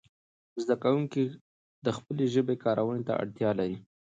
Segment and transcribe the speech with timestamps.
[0.63, 1.23] زده کوونکي
[1.85, 3.77] د خپلې ژبې کارونې ته اړتیا لري.